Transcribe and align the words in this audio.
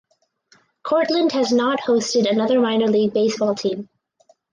Cortland 0.81 1.31
has 1.33 1.51
not 1.51 1.81
hosted 1.81 2.27
another 2.27 2.59
minor 2.59 2.87
league 2.87 3.13
baseball 3.13 3.53
team. 3.53 3.87